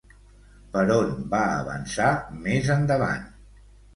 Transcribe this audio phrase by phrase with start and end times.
[0.75, 2.09] Per on va avançar
[2.47, 3.31] més endavant?